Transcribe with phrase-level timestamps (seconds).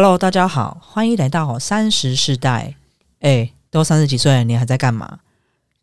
[0.00, 2.76] Hello，大家好，欢迎来到三十世代。
[3.18, 5.18] 哎，都三十几岁了，你还在干嘛？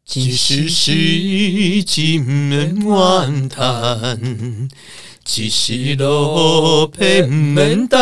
[0.05, 4.70] 即使是金门晚叹，
[5.25, 8.00] 即使路偏门等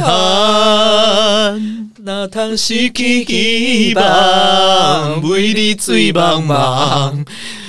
[0.00, 7.24] 寒，那通失去希望，每日醉茫茫，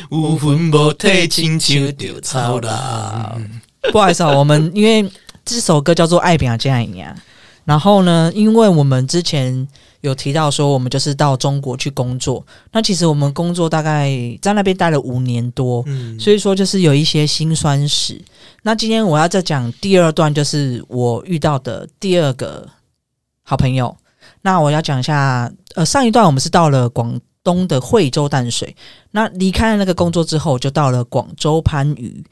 [0.09, 2.71] 有魂无体，亲像稻草人。
[3.91, 5.07] 不好意思啊，我们因为
[5.45, 7.15] 这首歌叫做《爱表这样一样》，
[7.65, 9.67] 然后呢，因为我们之前
[10.01, 12.45] 有提到说，我们就是到中国去工作。
[12.71, 18.21] 那其实我们工作大概在那边待了五年多，嗯，所以说就是有一些辛酸史。
[18.63, 22.67] 那今天我要再讲第二段，就是我遇到的第二个
[23.43, 23.95] 好朋友。
[24.41, 28.75] 那我要讲一下，呃，上一段我们是到了广东的惠州淡水，
[29.11, 32.23] 那离开了那个工作之后，就到了广州番禺。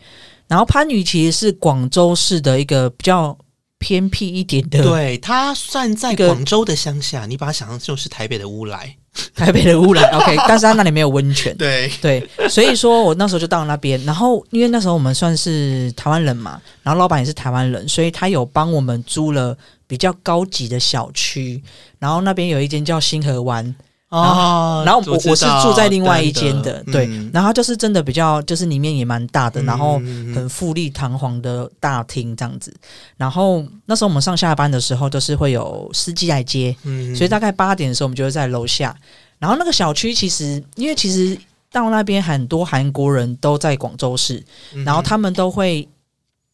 [0.47, 3.37] 然后番禺其实是广州市的一个比较
[3.81, 8.95] 偏僻一点的对，它算在广州的乡下，你把它想象就是台北的乌来。
[9.35, 10.03] 台北的乌来。
[10.13, 11.57] OK，但是它那里没有温泉。
[11.57, 21.61] 对，对，所以说我那时候就到那边，然后因为那时候我们算是台湾人嘛，然后老板也是台湾人，所以他有帮我们租了比较高级的小区，
[21.99, 23.75] 然后那边有一间叫星河湾，
[24.11, 32.75] 哦然后我我是住在另外一间的，对，嗯然后就是真的比较，就是里面也蛮大的，然后嗯很富丽堂皇的大厅这样子。
[33.15, 38.95] 然后那时候我们上下班的时候都是会有司机来接，嗯所以大概八点的时候我们就会在楼下。
[39.39, 41.37] 然后那个小区其实，因为其实
[41.71, 45.87] 到那边很多韩国人都在广州市，嗯然后他们都会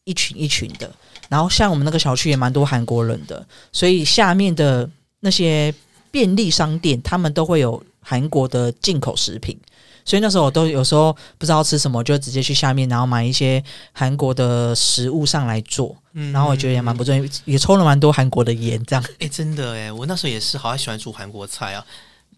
[0.04, 0.88] 一群一群的。
[1.28, 4.88] 然后像我们那个小区也蛮多韩国人的，所以下面的
[5.20, 5.74] 那些
[6.10, 9.58] 便利商店，他们都会有韩国的进口食品。
[10.04, 15.94] 所以那时候我都有时候不知道吃什么，就直接去下面，然后买一些韩国的食物上来做。
[16.14, 19.04] 嗯然后我觉得也蛮不错，也抽了蛮多韩国的烟，这样。
[19.18, 21.84] 哎、真的哎，我那时候也是好喜欢煮韩国菜啊。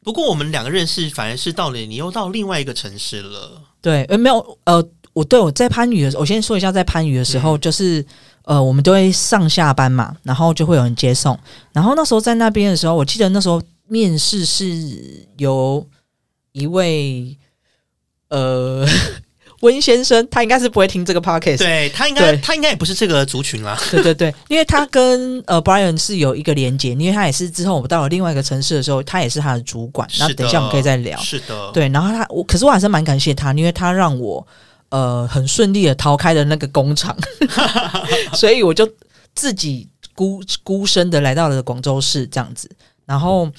[0.03, 3.63] 不过我们两个认识，反而是到了你又到另外一个城市了。
[3.81, 8.05] 对，呃，没有，呃，我对我在番禺的时候，我先说一下，在番禺的时候，就是
[8.45, 11.39] 呃，我们都会上下班嘛，然后就会有人接送。
[11.73, 15.87] 然后那时候在那边的时候，我记得那时候面试是由
[16.53, 17.37] 一位
[18.29, 18.87] 呃
[19.61, 23.79] 温先生，他应该是不会听这个 podcast，对他应该，他应该也不是这个族群啦。
[23.93, 30.09] 对对对，因为他跟呃 Brian 是有一个连接，因为他也是之后我们到了另外一个城市的时候，他也是他的主管。
[30.19, 31.19] 那等一下我们可以再聊。
[31.21, 34.45] 是的，对，然后他我可是我还是蛮感谢他，因为他让我
[34.91, 37.17] 呃很顺利的逃开了那个工厂，
[38.35, 38.89] 所以我就
[39.35, 42.71] 自己孤孤身的来到了广州市这样子，
[43.07, 43.51] 然后。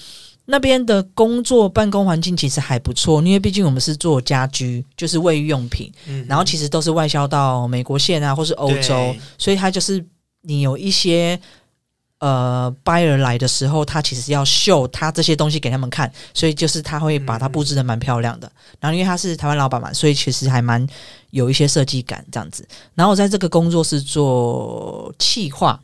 [0.45, 10.03] 那边的工作办公环境其实还不错，因为毕竟我们是做家居，就是卫浴用品，嗯然后其实都是外销到美国线啊，或是欧洲，所以它就是
[10.41, 11.39] 你有一些
[12.19, 18.51] 呃 buyer 来的时候，他其实要秀他这些东西给他们看，所以就是他会把它布置的蛮漂亮的。
[18.79, 20.85] 然后因为他是台湾老板嘛，所以其实还蛮
[21.31, 22.65] 有一些设计感这样子。
[22.93, 25.77] 然后我在这个工作室做企划，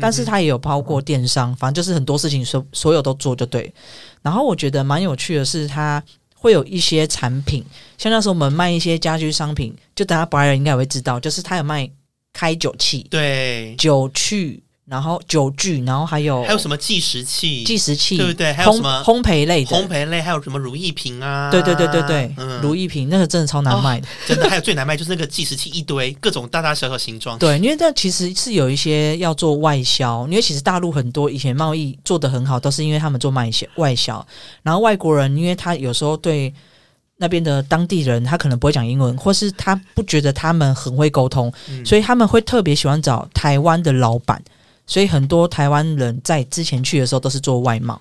[0.00, 3.72] 但是它也有包括电商，反正就是很多事情所所有都做就对。
[4.20, 6.02] 然后我觉得蛮有趣的是，它
[6.34, 7.64] 会有一些产品，
[7.96, 11.90] 像那时候我们卖一些家居商品，就等下白人应该也会知道，就是他有卖
[12.32, 21.50] 开酒器、对，酒具，然后酒具，然后还有还有什么计时器、计时器，对不对还有烘什么烘焙类的，烘焙类，还有什么如意瓶啊？
[21.50, 24.06] 对对对对对，嗯，如意瓶那个真的超难卖的。
[24.28, 27.36] 真的，还有最难卖就是那个计时器一堆，各种大大小小形状。
[27.36, 34.24] 对，因为这其实是有一些要做外销，因为其实大陆很多以前贸易做得很好，都是因为他们做卖销外销，
[34.62, 36.54] 然后外国人因为他有时候对
[37.16, 44.40] 那边的当地人，他可能不会讲英文，或是他不觉得他们很会沟通，嗯所以他们会特别喜欢找台湾的老板，
[44.86, 48.00] 所以很多台湾人在之前去的时候都是做外贸。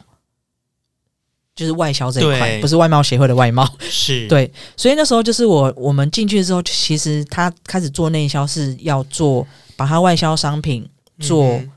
[1.56, 3.66] 就是外销这一块，不是外贸协会的外贸。
[3.80, 9.48] 是， 对，所以那时候就是我我们进去之后，其实他开始做内销是要做
[9.78, 10.86] 把它外销商品
[11.18, 11.72] 做嗯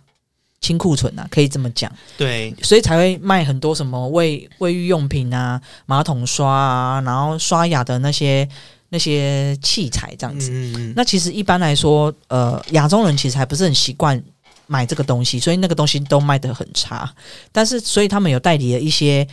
[0.60, 8.48] 清库存啊，可以这么讲，对，所以才会卖很多什么卫卫浴用品啊、马桶刷啊，然后刷牙的那些
[8.88, 10.50] 那些器材这样子。
[10.52, 14.20] 嗯，那其实一般来说，呃，亚洲人其实还不是很习惯
[14.68, 17.12] 买这个东西，所以那个东西都卖得很差。
[17.50, 19.26] 但是，所以他们有代理了一些，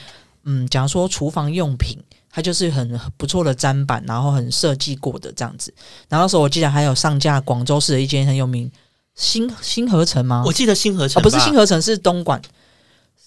[0.46, 1.98] 嗯，假如说厨房用品，
[2.32, 5.72] 它就是很不错的砧板，然后很设计过的这样子。
[6.10, 8.72] 然后那时候我记得还有上架广州市的一间很有名
[9.14, 10.44] 新新合成吗？
[10.46, 12.42] 我记得新合成啊，不是吧新合成，是东莞，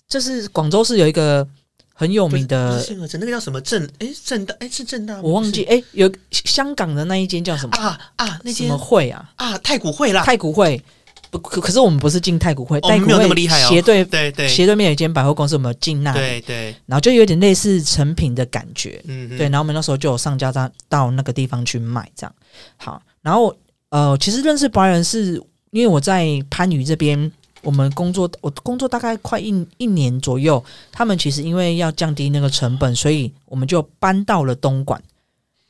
[0.08, 1.46] 就是广州市有一个
[1.94, 3.82] 很有名的是，新合成，那个叫什么正？
[3.98, 7.76] 哎，正大，哎是正大吗，我忘记，哎、有香港的那一间叫什么？
[7.76, 9.30] 啊啊，那什间么会啊？
[9.36, 10.82] 啊太古汇啦，太古汇，
[11.30, 22.34] 不，可可是我们不是进太古汇，太古汇那么厉害哦斜对对对斜对面有一间百货公司，我们有进那里，对对，然后就有点类似成品的感觉，嗯，对，然后我们那时候就有上家到到那个地方去卖，这样
[22.76, 23.02] 好。
[23.20, 23.54] 然后
[23.90, 27.30] 呃，其实认识 Brian 是因为我在番禺这边，
[27.62, 30.64] 我们工作，我工作大概快一一年左右。
[30.92, 35.02] 他们其实因为要降低那个成本，所以我们就搬到了东莞。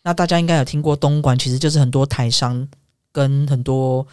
[0.03, 2.67] 那大家应该有听过东莞，其实就是很多台商
[3.11, 4.07] 跟很多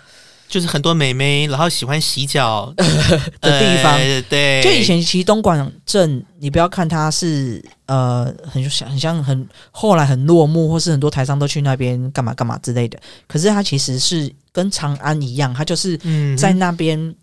[0.47, 3.93] 就是很多美眉，然后喜欢洗脚 的地方。
[3.93, 12.99] 呃对，就以前其实东莞镇，你不要看它是呃很像很像很后来很落幕，或是很多台商都去那边干嘛干嘛之类的。
[13.27, 17.13] 可是它其实是跟长安一样，它就是嗯在那边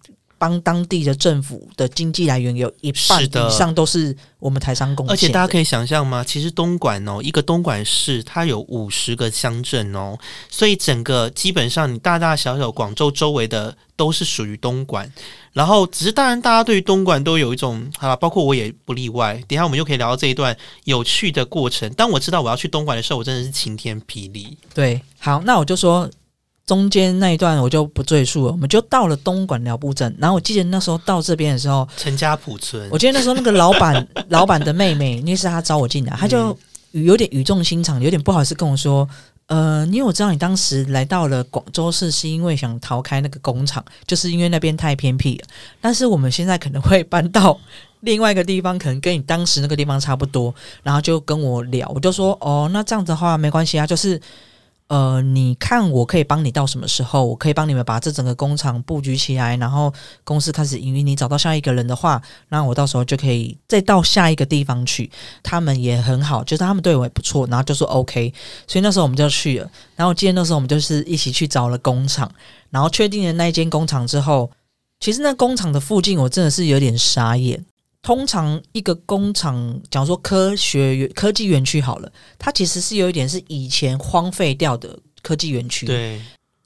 [0.42, 5.12] 帮当地的政府的经济来源有一半以上都是我们台商贡献。
[5.12, 6.24] 而且大家可以想象吗？
[6.26, 10.18] 其实东莞哦，一个东莞市它有五十个乡镇哦，
[10.50, 15.08] 所以整个基本上你大大小小广州周围的都是属于东莞。
[15.52, 19.34] 然后只是当然，大家对于东莞都有一种啊，包括我也不例外。
[19.46, 21.88] 等一下我们就可以聊到这一段有趣的过程。
[21.92, 24.58] 当我知道我要去东莞的时候，我真的是晴天霹雳。
[24.74, 26.10] 对，好，那我就说
[26.66, 30.14] 中间那一段我就不赘述了，我们就到了东莞寮步镇。
[30.18, 36.56] 然后我记得那时候到这边的时候，陈家浦村，我记得那时候那个老板 老板的妹妹，那是他招我进来，他就
[36.92, 39.08] 有点语重心长，有点不好意思跟我说。
[39.46, 45.48] 呃，因为我知道你当时来到了广州市，是因为想逃开那个工厂，就是因为那边太偏僻了。
[45.78, 47.58] 但是我们现在可能会搬到
[48.00, 50.54] 另外一个地方，可能跟你当时那个地方差不多。
[50.82, 54.18] 然后就跟我聊，我就说哦，那这样子的话没关系啊，就是
[54.92, 57.24] 呃，你看我可以帮你到什么时候？
[57.24, 59.90] 我可以帮你们把这整个工厂布局起来，然后
[60.22, 61.06] 公司开始营运。
[61.06, 65.10] 你找到下一个人的话，那我到时候就可以再到下一个地方去。
[65.42, 68.34] 他们也很好，就是他们对我也不错，然后就说 OK。
[68.66, 69.70] 所以那时候我们就去了。
[69.96, 72.30] 然后我记得那时候我们就是一起去找了工厂，
[72.68, 74.50] 然后确定了那一间工厂之后，
[75.00, 77.64] 其实那工厂的附近我真的是有点傻眼。
[78.02, 86.20] 通常一个工厂，假如说科学园科技园区好了，它其实是有一点是以前荒废掉的科技园区。，对，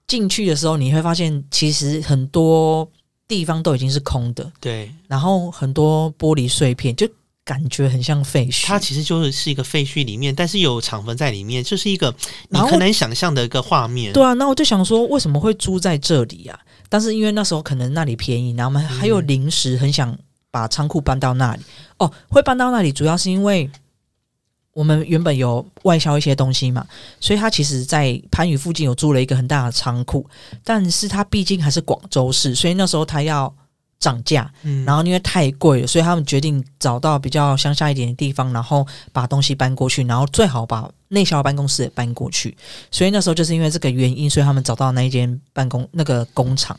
[0.06, 2.90] 进去的时候你会发现，其实很多
[3.28, 7.06] 地方都已经是空的，对，然后很多玻璃碎片，就
[7.44, 8.64] 感觉很像废墟。
[8.64, 12.14] 它其实就是是一个废墟里面，但是有厂房在里面，就是一个
[12.48, 14.12] 你很难想象的一个画面。
[14.14, 16.58] 对啊，那我就想说，为什么会租在这里啊？
[16.88, 20.16] 但是因为那时候可能那里便宜，然后我们还有零食很想
[20.56, 21.62] 把仓库搬到那里。
[21.98, 23.70] 哦，会搬到那里主要是因为
[24.72, 26.86] 我们原本有外销一些东西嘛，
[27.20, 30.26] 所以他其实在番禺附近有租了一个很大的仓库，
[30.64, 33.54] 但是他毕竟还是广州市，所以那时候他要
[33.98, 42.56] 涨价，嗯然后因为太贵了，所以他们决定找到比较乡下一点的地方，然后把东西搬过去，然后最好把内销办公室也搬过去。
[42.90, 46.78] 所以那时候就是因为这个原因，所以他们找到那一间办公那个工厂。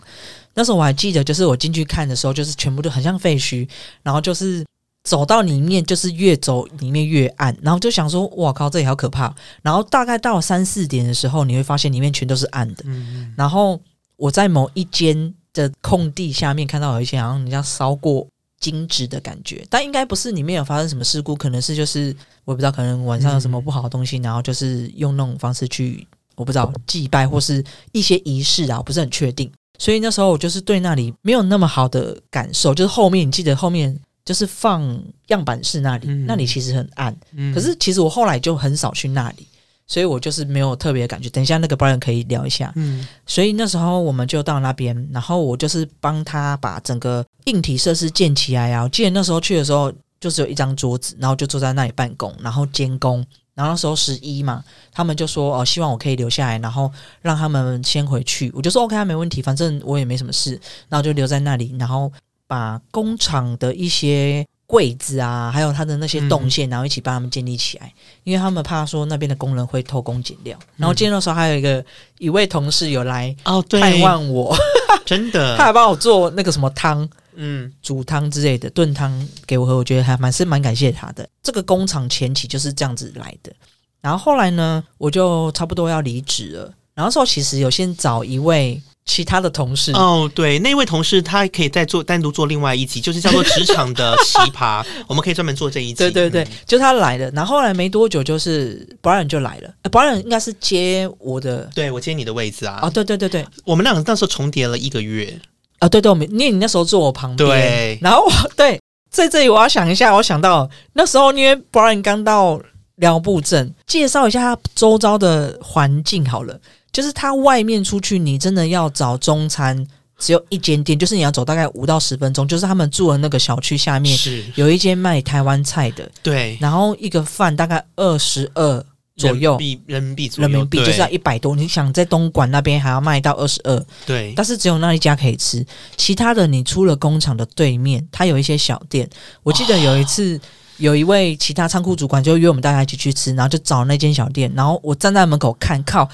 [0.53, 3.67] 那时候我还记得，就是我进去看的时候，就是全部都很像废墟，
[4.03, 4.65] 然后就是
[5.03, 9.33] 走到里面，就是越走里面越暗，然后就想说，哇靠，这里好可怕。
[9.61, 12.83] 然后大概到三四点的时候，你会发现里面全都是暗的。
[12.85, 13.79] 嗯，然后
[14.15, 18.25] 我在某一间的空地下面看到有一些好像人家烧过
[18.59, 22.15] 金纸的感觉，但应该不是里面有发生什么事故，可能是就是
[22.45, 29.51] 我也不知道，可能晚上有什么不好的东西，然后就是用那种方式去我不知道祭拜或是一些仪式啊，我不是很确定。
[29.79, 33.95] 所以那时候我就是对那里没有那么好的感受，就是后面你记得后面
[34.25, 37.53] 就是放样板室那里，嗯那里其实很暗，嗯。
[37.53, 39.47] 可是其实我后来就很少去那里，
[39.87, 41.29] 所以我就是没有特别的感觉。
[41.29, 42.71] 等一下那个 Brian 可以聊一下。
[42.75, 48.83] 嗯所以那时候我们就到那边，然后我就是帮他把整个硬体设施建起来啊。
[48.83, 53.25] 我记得那时候去的时候，就只有一张桌子，然后就坐在那里办公，然后监工。
[53.55, 56.91] 然后那时候十一嘛，他们就说哦，希望我可以留下来，然后
[57.23, 58.51] 让他们先回去。
[58.53, 62.11] 我就说 OK，啊没问题，反正我也没什么事，然后就留在那里，然后
[62.45, 67.91] 把工厂的一些柜子啊，还有他的那些动线，然后一起帮他们建立起来，
[68.25, 70.59] 因为他们怕说那边的工人会偷工减料。
[70.75, 71.83] 然后今天的时候还有一个
[72.19, 74.53] 一位同事有来哦，对，探望我，
[75.05, 75.55] 真的。
[75.57, 77.71] 他，还帮我做那个什么汤、嗯。
[77.81, 81.27] 煮汤之类的炖汤给我喝，我觉得还蛮是蛮感谢他的。
[81.41, 83.53] 这个工厂前期就是这样子来的，
[84.01, 86.63] 然后后来呢，我就差不多要离职了。
[86.93, 95.93] 然后那时候其实有先找一位其他的同事，哦，对，那位同事他可以再做单独做另外一集，就是叫做职场的奇葩， 我们可以专门做这一集。
[95.95, 97.31] 对对对，嗯就他来了。
[97.31, 99.73] 然后后来没多久，就是 Brian 就来了。
[99.83, 102.79] 呃、Brian 应该是接我的对我接你的位置啊。
[102.83, 105.39] 哦，对对对对，我们两个那时候重叠了一个月，
[105.79, 112.61] 啊，对对，我们因为你那时候坐我旁边，对然后我 对在这里我要想一下，我想到那时候因为 Brian 刚到
[112.95, 116.59] 辽布镇，介绍一下他周遭的环境好了，
[116.91, 119.85] 就是他外面出去，你真的要找中餐
[120.17, 131.55] 只有一间店，就是你要走大概五到十分钟，就是他们住的那个小区下面是，有一间卖台湾菜的，对，然后一个饭大概二十二左右人民币人民币，人民币，就是要一百多。
[131.55, 135.65] 你想在东莞那边还要卖到二十二，对，但是只有那一家可以吃，
[135.95, 139.07] 其他的你出了工厂的对面，它有一些小店。
[139.43, 140.39] 我记得有一次。
[140.79, 146.07] 有一位其他仓库主管就约我们大家一起去吃，然后就找那间小店，然后我站在门口看，靠，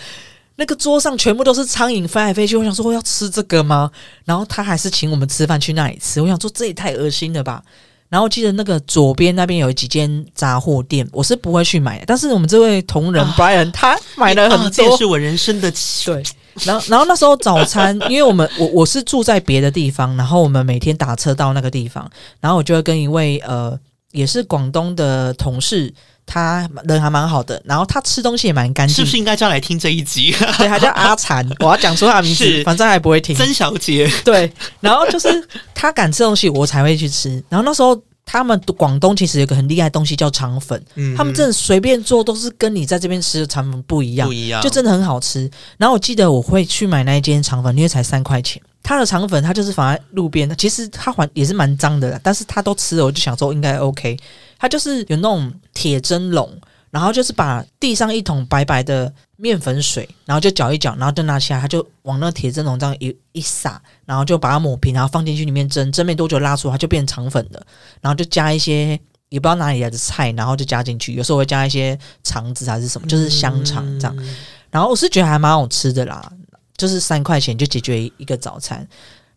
[0.56, 3.90] 那个桌上全部都是苍蝇飞来飞去，我想说我要吃这个吗？
[4.26, 7.64] 然后他还是请我们吃饭去那里吃，我想说这也太恶心了吧。
[8.10, 15.72] 然后我记得那个左边那边有几间杂货店，我是不会去买的，但是我们这位同仁啊 Brian 他买了啊很多，这也是我人生的
[16.06, 16.24] 对，
[16.64, 22.08] 然后然后那时候早餐，因为我们我我是住在别的地方，然后我们每天打车到那个地方，
[22.40, 23.76] 然后我就会跟一位呃
[24.12, 25.92] 也是广东的同事，
[26.26, 30.32] 他人还蛮好的，然后他吃东西也蛮干净是不，是应该叫来听这一集？
[30.58, 33.36] 对，他叫阿禅， 我要讲出他的名字，反正他也不会听。
[33.36, 37.44] 曾小姐， 对，然后就是他敢吃东西，我才会去吃。
[37.50, 44.34] 然后那时候他们广东其实有个很厉害的东西叫肠粉，嗯他们真的随便做都是跟你在这边吃的肠粉不一样不。
[44.34, 45.50] 一样，就真的很好吃。
[45.78, 48.62] 然后我记得我会去买那一间肠粉，因为才三块钱。
[48.82, 54.18] 他的肠粉他就是放在路边，它其实他还也是蛮脏的啦，但是他都吃了，我就想说应该 OK。
[54.64, 56.50] 它就是有那种铁蒸笼，
[56.90, 67.62] 然后就是把地上一桶白白的面粉水，然后就搅一搅，然后就拿起来，它就往那个铁蒸笼这样一一撒，然后就把它抹平，然后放进去里面蒸，蒸没多久拉出来，它就变肠粉了。
[68.00, 74.16] 然后就加一些也不知道哪里来的菜，然后就加进去，有时候会加一些肠子还是什么，就是香肠这样。
[74.18, 74.36] 嗯
[74.72, 76.32] 然后我是觉得还蛮好吃的啦，
[76.78, 78.88] 就是三块钱就解决一个早餐。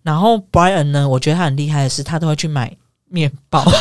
[0.02, 2.74] 然后 Brian 呢，我觉得他很厉害的是，他都会去买
[3.08, 3.64] 面包。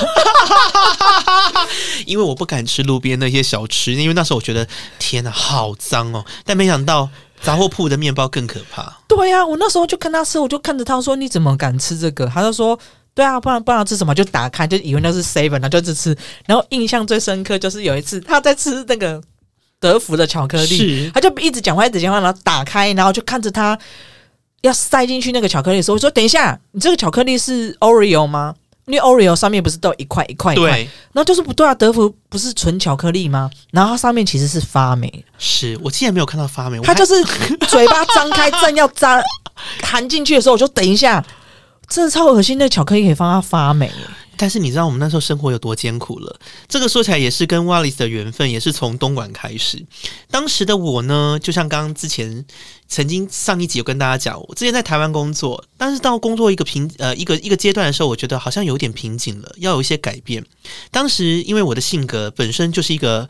[2.05, 4.67] 因为我不敢吃路边那些小吃，因为那时候我觉得
[4.99, 6.23] 天哪，好脏哦！
[6.43, 7.09] 但没想到
[7.41, 8.97] 杂货铺的面包更可怕。
[9.07, 12.77] 对呀、我那时候就跟他吃，我就看着他说：“你怎么敢吃这个？”他就说
[13.15, 16.15] ：“对啊，不然不然吃什么？”就打开，就以为那是 seven，然后就一直吃。
[16.45, 19.21] 然后印象最深刻就是有一次他在吃那个
[19.79, 23.77] 德芙的巧克力，他就一直讲话，一直讲话，然后打开，然后就看着他
[24.61, 28.55] 要塞进去那个巧克力的时候，我说：“等一下，你这个巧克力是 Oreo 吗？
[28.87, 33.49] 因为 Oreo 上面不是都有一块一块一块，对，然后就是不对啊，德芙不是纯巧克力吗？
[33.71, 37.13] 然后它上面其实是发霉，是我竟然没有看到发霉，它就是
[37.67, 39.21] 嘴巴张开正要扎
[39.81, 41.23] 含进去的时候，我就等一下，
[41.87, 43.93] 真的超恶心，那巧克力可以放它发霉耶。
[44.37, 46.39] 但是你知道我们那时候生活有多艰苦了？
[46.67, 49.85] 这个说起来也是跟 Wallace 的缘分，也是从东莞开始。
[50.29, 52.45] 当时的我呢，就像刚刚之前
[52.87, 60.45] 曾经上一集有跟大家讲，我之前在台湾工作，但是到工作一个瓶呃一个一个阶段的时候，我觉得好像有点瓶颈了，要有一些改变。
[60.91, 63.27] 当时因为我的性格本身就是一个。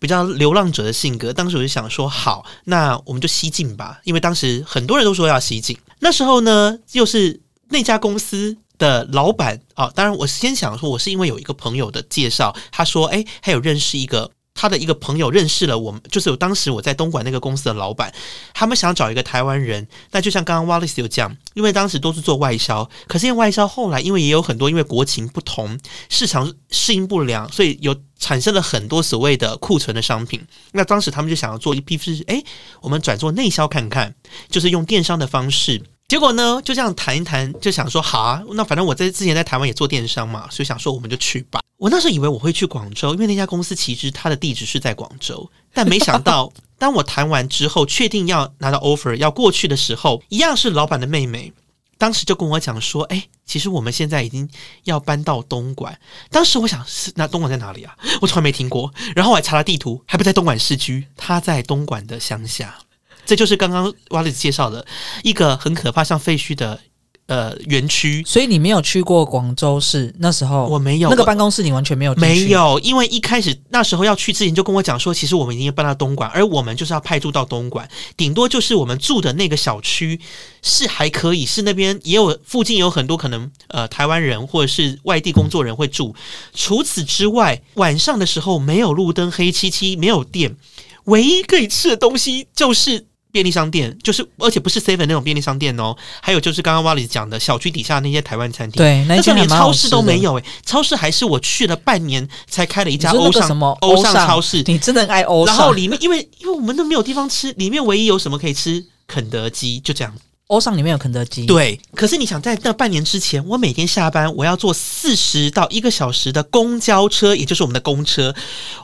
[0.00, 5.76] 比较流浪者的性格，当时我就想说，好，那我们就西进吧，因为当时很多人都说要西进。
[5.98, 7.40] 那时候呢，又是
[7.70, 14.30] 那家公司的老板啊，当然我先想说，我是因为有一个朋友的介绍，他说，哎，还有认识一个。
[14.60, 18.12] 他的一个朋友认识了我们，就是有当时我在东莞那个公司的老板，
[18.52, 19.86] 他们想找一个台湾人。
[20.10, 30.44] 那就像刚刚 Wallace 有讲，因为当时都是做外销，可是因为外销后来因为也有很多因为国情不同，市场适应不良，所以有产生了很多所谓的库存的商品。
[30.72, 32.42] 那当时他们就想要做一批是，哎，
[32.80, 34.16] 我们转做内销看看，
[34.50, 35.84] 就是用电商的方式。
[36.08, 41.60] 结果呢，就这样谈一谈，就想说好啊，那反正我在之前在台湾也做电商嘛，所以想说我们就去吧。
[41.76, 51.52] 我那时候以为我会去广州，因为那家公司其实它的地址是在广州，但没想到 当我谈完之后，确定要拿到 offer 要过去的时候，一样是老板的妹妹。
[51.98, 54.48] 当时就跟我讲说，哎，其实我们现在已经
[54.84, 55.98] 要搬到东莞。
[56.30, 57.94] 当时我想是那东莞在哪里啊？
[58.22, 58.90] 我从来没听过。
[59.14, 62.78] 然后我还查了地图，还不在东莞市区，他在东莞的乡下。
[63.28, 64.86] 这就是刚刚瓦里斯介绍的
[65.22, 66.80] 一个很可怕、像废墟的
[67.26, 68.24] 呃园区。
[68.26, 72.46] 所以你没有去过广州市，那时候我没有那个办公室，你完全没有没。
[72.46, 80.18] 有，因为一开始那时候要去之前就跟我讲说，其实我们已经搬到东莞，而我们就是要派驻到东莞，顶多就是我们住的那个小区
[80.62, 86.16] 是还可以，是那边也有附近有很多可能呃台湾人或者是外地工作人会住。
[86.54, 90.56] 除此之外，晚上的时候没有路灯，黑漆漆，没有电，
[91.04, 93.04] 唯一可以吃的东西就是。
[93.32, 100.18] 便利商店就是，而且不是 seven 那种便利商店哦，还有就是刚刚 Wally 讲的小区底下那些台湾餐厅，对，那那时候连超市都没。
[100.18, 105.56] 有诶、超市还是我去了半年才开了一家欧尚什么欧尚尚超市，你真的爱欧尚。
[105.56, 108.84] 然后里面因为因为我们都没有地方吃，里面唯一有什么可以吃？
[109.06, 110.12] 肯德基就这样。
[110.48, 118.34] 欧尚里面有肯德基，，对，可是你想在那半年之前，我每天下班我要坐四十到一个小时的公交车，也就是我们的公车，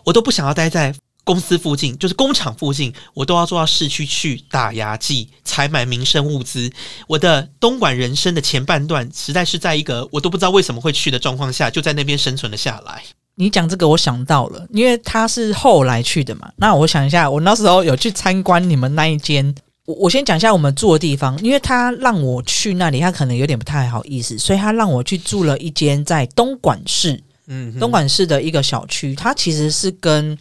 [0.05, 0.95] 我都不想要待在
[1.25, 6.71] 公司附近，就是工厂附近，我都要坐到市区去打牙祭、采买民生物资。
[7.09, 13.03] 我的东莞人生的前半段，实在是在一个我都不知道为什么会去的状况下，就在那边生存了下来。
[13.37, 16.53] 你讲这个，我想到了，因为他是后来去的嘛。
[16.57, 19.55] 那我想一下，我那时候有去参观你们那一间。
[19.87, 29.15] 我我先讲一下我们住的地方，因为他让我去那里，他可能有点不太好意思，所以他让我去住了一间在东莞市，嗯，东莞市的一个小区。
[29.15, 30.39] 它其实是跟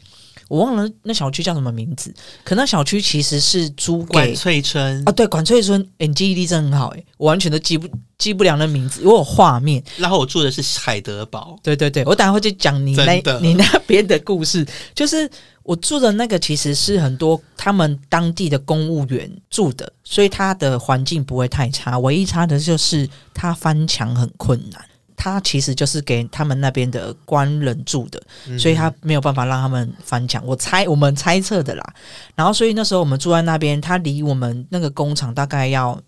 [0.54, 5.82] 我忘了那小区叫什么名字，可那小区其实是租管给翠春啊，，对，管翠村。
[5.98, 9.84] 诶你记忆力真的很好诶，我完全都记不记不了那名字，因为我有画面。
[9.98, 14.64] 然后我住的是海德堡，对对对，我等下会去讲你那你那边的故事。
[14.94, 15.28] 就是
[15.64, 21.98] 我住的那个其实是很多他们当地的公务员住的，所以他的环境不会太差。
[21.98, 24.86] 唯一差的就是他翻墙很困难。
[25.16, 30.46] 它其实就是给他们那边的官人住的，嗯所以他没有办法让他们翻墙。
[30.46, 31.94] 我猜我们猜测的啦。
[32.36, 36.00] 然后所以那时候我们住在那边，它离我们那个工厂大概要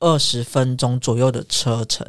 [0.00, 2.06] 二十分钟左右的车程。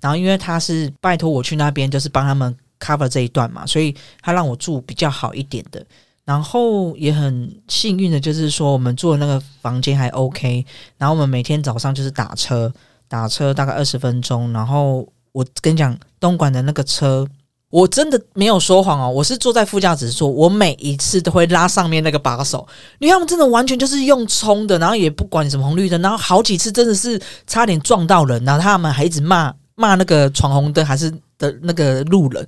[0.00, 5.84] 然后因为他是拜托我去那边，就是帮他们 cover 这一段嘛，所以他让我住比较好一点的。
[6.24, 10.64] 然后也很幸运的，就是说我们住的那个房间还 OK。
[10.96, 12.72] 然后我们每天早上就是打车，
[13.08, 14.52] 打车大概二十分钟。
[14.52, 17.26] 然后我跟你讲，东莞的那个车，
[17.70, 22.66] 我真的没有说谎哦，我是坐在副驾驶座，我每一次都会拉上面那个把手，
[22.98, 32.46] 因为他们真的完全就是用冲的，然后也不管什么红绿灯，然后好几次真的是差点撞到人，然后他们还一直骂骂那个闯红灯还是的那个路人。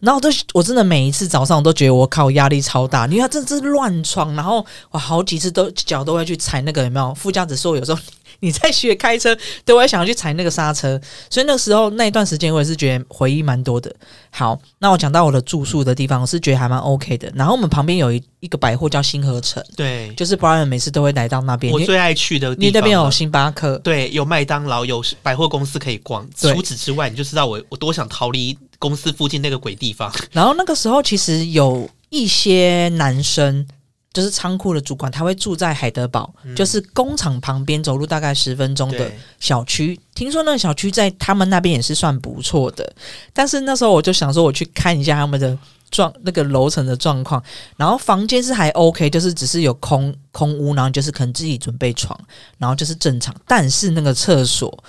[0.00, 7.98] 然后都我真的每一次早上我都觉得我靠压力超大，因为他真的是乱闯，然后我好几次都脚都会去踩那个有没有副驾驶座，有时候
[8.44, 13.94] 你在学开车都会想要去踩那个刹车，所以那时候那一段时间我也是觉得回忆蛮多的。
[14.30, 17.32] 好，那我讲到我的住宿的地方，我是觉得还蛮 OK 的。
[17.34, 26.28] 然后我们旁边有一一个百货叫新河城，对，就是 Brian 每次都会来到那边，我最爱去的地因为那边有星巴克，对，有麦当劳，有百货公司可以逛。
[26.36, 30.12] 除此之外，你就知道我我多想逃离公司附近那个鬼地方。
[30.32, 33.66] 然后那个时候其实有一些男生，
[34.14, 40.00] 就是仓库的主管，他会住在海德堡，就是工厂旁边，走路大概十分钟的，小区。
[40.14, 42.90] 听说那个小区在他们那边也是算不错的，
[43.32, 45.58] 但是那时候我就想说，我去看一下他们的
[45.90, 47.42] 状那个楼层的状况，
[47.76, 52.18] 然后房间是还 OK，就是只是有空空屋，然后就是可能自己准备床，
[52.58, 54.82] 然后就是正常，但是那个厕所。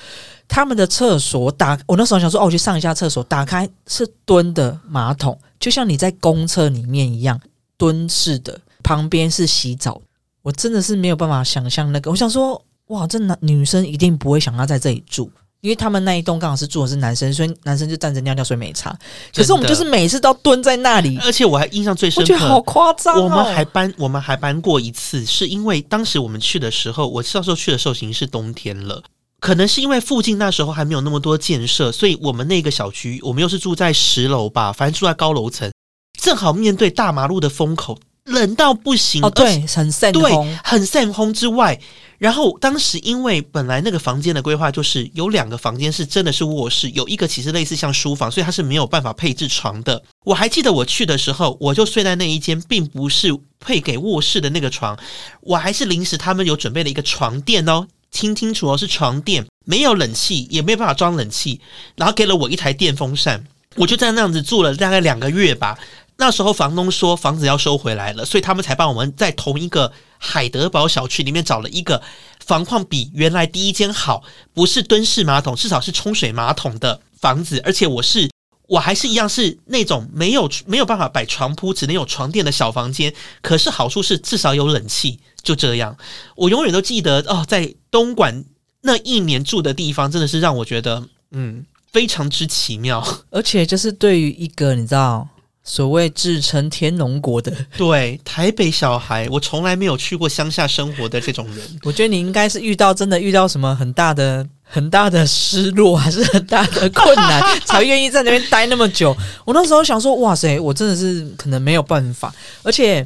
[0.48, 7.42] 他们的厕所打，我那时候想说，哦，我去上一下厕所，打开是蹲的马桶，就像你在公厕里面一样
[7.78, 10.00] 蹲式的，旁边是洗澡。
[10.44, 15.28] 我真的是没有办法想象那个，我想说，哇，这男女生一定不会想要在这里住，
[15.62, 18.96] 因为他们那一栋刚好是住的是男生，所以男生就站着尿尿，所以没差。
[19.34, 23.24] 可是我们就是每次都蹲在那里，而且我还印象最深刻，我觉得好夸张、哦。
[23.24, 29.02] 我们还搬，我们还搬过一次，是因为当时我们去的时候，我那时候去的时候已经是冬天了。
[29.40, 35.72] 可能是因为附近那时候还没有那么多建设，所以我们那个小区，我们又是住在十楼吧，反正住在高楼层，
[36.20, 39.24] 正好面对大马路的风口，冷到不行。
[39.24, 40.32] 哦，对，很散对，，
[40.64, 41.80] 很散风之外，
[42.18, 50.02] 然后当时因为本来那个房间的规划就是有两个房间是真的是卧室，有一个其实类似像书房，所以它是没有办法配置床的。
[50.24, 54.98] 我还记得我去的时候，我就睡在那一间，并不是配给卧室的那个床，
[55.42, 61.62] 我还是临时他们有准备了一个床垫哦，听清楚哦，是床垫，没有冷气，也没有办法装冷气，
[61.96, 65.78] 然后给了我一台电风扇，我就在那样子住了大概两个月吧。
[66.18, 72.02] 那时候房东说房子要收回来了，所以他们才帮我们在同一个海德堡小区里面找了一个
[72.46, 74.24] 房况比原来第一间好，
[74.54, 78.30] 不是蹲式马桶，至少是冲水马桶的房子，而且我是。
[78.68, 83.14] 我还是一样是那种没有没有办法摆床铺，只能有床垫的小房间。
[83.44, 85.96] 可是好处是至少有冷气，就这样。
[86.36, 88.44] 我永远都记得哦，在东莞
[88.82, 93.08] 那一年住的地方，真的是让我觉得嗯非常之奇妙。
[93.30, 95.30] 而且就是对于一个你知道
[95.66, 101.58] 所谓自称天龙国的，对，台北小孩，我从来没有去过乡下生活的这种人。
[101.84, 104.48] 我觉得你应该是遇到真的遇到什么很大的。
[104.68, 109.16] 很大的失落还是很大的困难， 才愿意在那边待那么久。
[109.46, 113.06] 我那时候想说，哇塞，我真的是可能没有办法，而且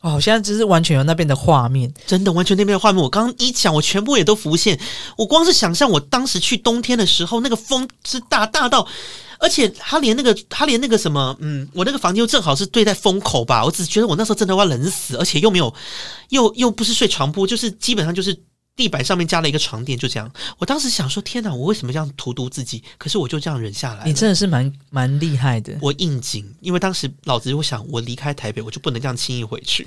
[0.00, 4.78] 哦，现在就是完全有那边的画面，真的，完全那边的画面，我刚刚一讲，我全部也都浮现。
[5.16, 8.86] 我光是想象我当时去冬天的时候，那个风是大大到，
[9.40, 13.64] 而且他连那个他连那个什么，嗯，我那个房间又正好是对在风口吧。
[13.64, 15.74] 我只觉得我那时候真的要冷死，而且又没有，
[16.28, 18.32] 又又不是睡床铺，就是基本上就是
[18.78, 20.32] 地板上面加了一个床垫，就这样。
[20.56, 22.80] 我当时想说，天哪，我为什么这样荼毒自己？
[22.96, 24.04] 可是我就这样忍下来。
[24.04, 25.76] 你真的是蛮蛮厉害的。
[25.80, 29.84] 我应景，因为当时老子我想，我离开台北，我就不能这样轻易回去。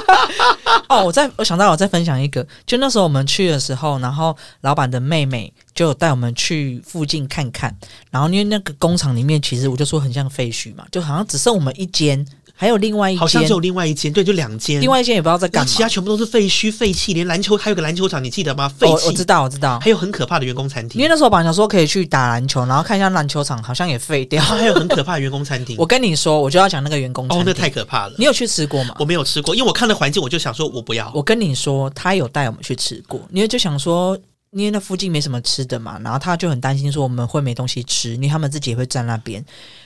[0.88, 7.76] 哦，我在我想到我再分享一个，就那时候我们去的时候，然后老板的妹妹就有带我们去附近看看，
[8.10, 12.26] 然后因为那个工厂里面其实我就说很像废墟嘛，就好像只剩我们一间，
[12.58, 15.82] 还有另外一间好像只，有另外一间，对，就两间，另外一间也不知道在干嘛其。
[15.82, 18.66] 他全部都是废墟废弃，连篮球还有个篮球场，你记得吗？
[18.66, 25.76] 废弃，我我知道我知道，还有很可怕的员工餐厅，因为那时候本来想说可以去打篮球，然后看一下篮球场，好像也废掉 还有很可怕的员工餐厅。
[25.78, 28.14] 我跟你说，我就要讲那个员工餐哦，那厅太可怕了。
[28.16, 28.94] 你有去吃过吗？
[28.98, 31.12] 我没有吃过，因为我看了环境，我就想说，我不要。
[31.14, 34.18] 我跟你说，他有带我们去吃过，因为就想说，
[34.52, 39.44] 因为那附近没什么吃的嘛，然后他就很担心说我们会没东西吃，因为他们自己也会在那边，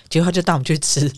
[0.08, 1.10] 结果他就带我们去吃，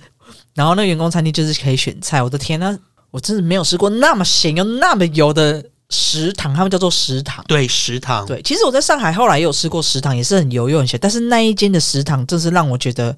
[0.55, 2.79] 然后那个员工餐厅就是可以选菜，我的天呐，
[3.11, 7.45] 我真的没有吃过那么咸又那么油的食堂，他们叫做食堂。
[7.49, 13.17] 对，食堂，对，其实我在上海后来也有吃过食堂，也是很油又很咸，但是那一间的食堂真是让我觉得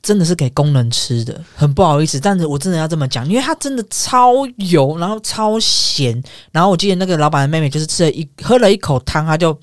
[0.00, 9.58] 真的是给工人吃的，很不好意思，但是我真的要这么讲，因为它真的超油，然后超咸，然后我记得那个老板的妹妹就是吃了一喝了一口汤，她就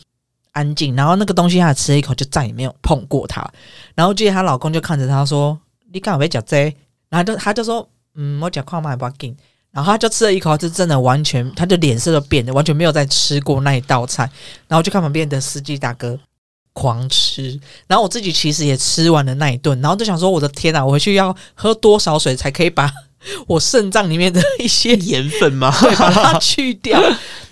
[0.51, 3.49] 安静，然后那个东西她吃了一口就再也没有碰过它，
[3.95, 5.57] 然后记得她老公就看着她说
[5.95, 6.63] ：“你干嘛被讲这？”
[7.09, 9.35] 然后就他就说：“嗯，我讲快买不要紧。”
[9.71, 14.29] 然后他就吃了一口，就真的完全，他的脸色都变了，完全没有再吃过那一道菜。
[14.67, 16.17] 然后就看旁边的司机大哥
[16.73, 22.91] 狂吃，然后我自己其实也吃完了那一顿，然后就想说，我的天啊，我回去要喝多少水才可以把
[23.47, 25.73] 我肾脏里面的一些盐分吗？
[25.81, 27.01] 对把它去掉？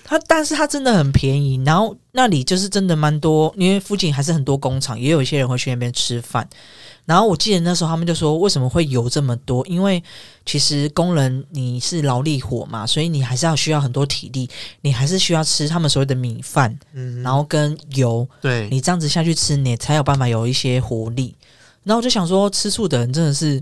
[0.05, 6.47] 它，但是它真的很便宜，然后那里就是真的蛮多，因为附近还是很多工厂，也有一些人会去那边吃饭。
[7.05, 9.65] 然后我记得那时候他们就说，为什么会油这么多？
[9.67, 10.01] 因为
[10.45, 14.49] 其实工人你是劳力活嘛，所以你还是要需要很多体力，
[14.81, 21.35] 你还是需要吃他们所谓的米饭，嗯，然后跟油，对，你这样子下去吃，你才有办法有一些活力。
[21.83, 23.61] 然后我就想说，吃素的人真的是，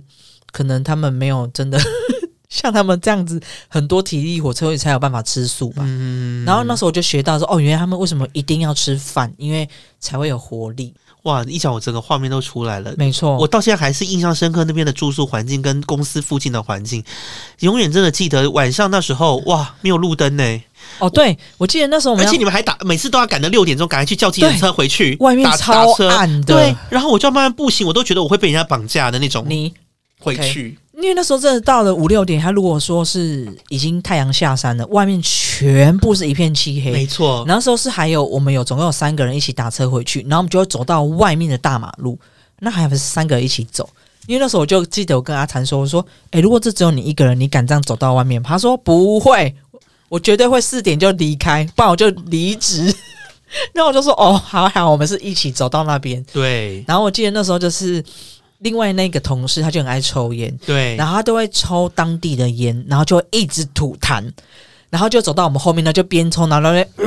[0.52, 1.80] 可能他们没有真的
[2.48, 5.82] 像他们这样子很多体力活，所以才有办法吃素吧。
[5.88, 9.68] 嗯然后那时候我就学到说，哦，原来他们为什么一定要吃饭，因为
[10.00, 10.94] 才会有活力。
[11.24, 12.94] 哇，一讲我整个画面都出来了。
[12.98, 17.04] 没错，我到现在还是印象深刻那边的住宿环境跟公司附近的环境，
[17.60, 20.62] 永远真的记得晚上那时候哇，没有路灯呢，
[20.98, 29.46] 哦，对，我记得那时候我们而且你们还打每次都要赶到六点钟，赶快去叫计程车回去，外面打超车暗的对，然后我就要慢慢步行，我都觉得我会被人家绑架的那种。
[29.48, 29.72] 你
[30.20, 42.20] 回去因为那时候真的到了五六点，他如果说是已经太阳下山了，外面全部是一片漆黑，没错，那时候是还有我们有总共有三个人一起打车回去，然后我们就会走到外面的大马路，
[42.60, 43.90] 那还不是三个人一起走。
[44.28, 49.56] 因为那时候我就记得我跟阿谭说，我说：“诶，如果这只有你一个人，你敢这样走到外面？”他说：“不会，
[50.10, 52.84] 我绝对会四点就离开，不然我就离职。”
[53.74, 56.24] 然后我就说：“哦，好好，我们是一起走到那边。
[56.32, 58.02] 对”然后我记得那时候就是
[58.62, 64.24] 另外那个同事，他就很爱抽烟，对，然后他都会抽当地的烟，然后就一直吐痰，
[64.90, 67.06] 然后就走到我们后面呢，就边抽，然后那边呃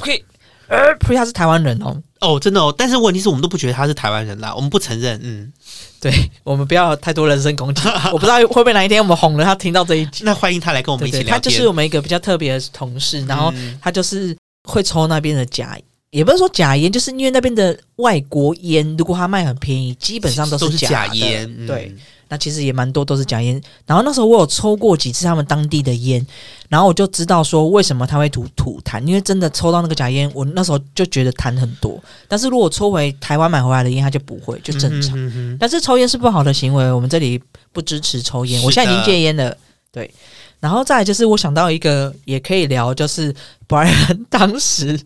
[0.00, 0.24] 呸
[0.68, 5.52] 呃呸，他是台湾人哦，哦，真的哦，但是问题是我们都不觉得他是台湾人啦，我们不承认，嗯，
[6.00, 6.12] 对
[6.44, 11.32] 我们不要太多人身攻击， 我不知道会不会哪一天我们红了，他听到这一集，那欢迎他来跟我们一起聊天。
[11.32, 13.78] 他就是我们一个比较特别的同事，然后嗯。
[13.82, 15.76] 他就是会抽那边的假。
[16.12, 21.90] 也不是说假烟，就是因为那边的外国烟，如果他卖很便宜，基本上都都是假烟，嗯对，，
[22.28, 23.58] 那其实也蛮多都是假烟。
[23.86, 26.24] 然后那时候我有抽过几次他们当地的烟，
[26.68, 31.98] 然后我就知道说为什么他会吐吐痰，因为真的抽到那个假烟，我那时候就觉得痰很多。
[32.28, 35.18] 但是如果抽回台湾买回来的烟，它就不会，就正常。
[35.18, 38.62] 嗯哼哼但是抽烟是不好的行为，我们这里不支持抽烟。
[38.62, 39.56] 我现在已经戒烟了，
[39.90, 40.12] 对。
[40.60, 43.34] 然后再来就是我想到一个也可以聊，就是
[43.66, 45.00] Brian 当时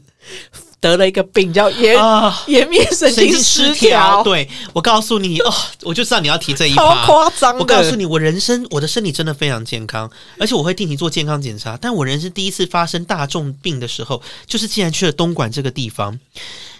[0.81, 7.07] 得了一个病叫颜啊，颜面神经失调，对我告诉你哦，我就知道你要提这一超趴。
[7.07, 7.59] 夸张。
[7.59, 11.77] 我告诉你，我人生我的身体真的非常健康，而且我会定期做健康检查。
[11.81, 16.19] 但我人生第一次发生大重病的时候，就是竟然去了东莞这个地方。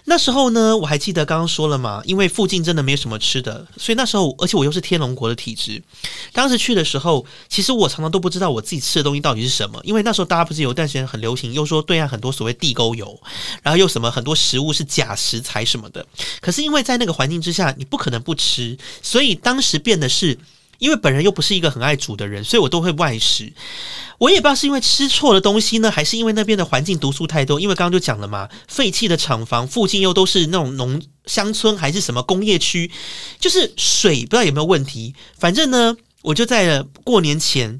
[0.09, 5.83] 那时候呢，我还记得刚刚说了嘛，因为附近真的没有什么吃的，所以那时候，而且我又是天龙国的体质，
[6.31, 13.19] 当时去的时候，其实我常常都不知道我自己吃的东西到底是什么，因为那时候大家不是有一段时间很流行，又说对岸很多所谓地沟油，
[13.61, 16.05] 然后又什么很多食物是假食材什么的。
[16.39, 20.39] 可是因为在那个环境之下，你不可能不吃，所以当时变的是。
[20.79, 23.53] 因为本人又不是一个很爱煮的人，所以我都会外食。
[24.19, 27.59] 我也不知道是因为吃错了东西呢，还是因为那边的环境毒素太多。
[27.59, 32.89] 因为刚刚就讲了嘛，废弃的厂房附近又都是那种农乡村还是什么工业区，
[33.39, 35.13] 就是水不知道有没有问题。
[35.37, 37.79] 反正呢，我就在过年前，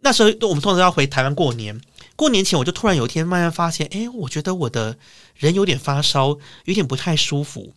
[0.00, 1.80] 那时候我们通常要回台湾过年。
[2.16, 4.98] 过年前我就突然有一天慢慢发现，哎，我觉得我的
[5.34, 7.72] 人有点发烧，有点不太舒服。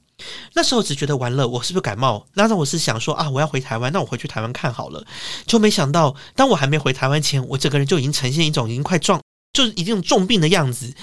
[0.55, 2.25] 那时候只觉得完了，我是不是感冒？
[2.33, 5.05] 那时候我是想说啊，我要回台湾，那我回去台湾看好了。
[5.45, 9.19] 就没想到，当我还没回台湾前，我整个人就已经呈现一种已经快撞，
[9.53, 10.95] 就是已经重病的样子。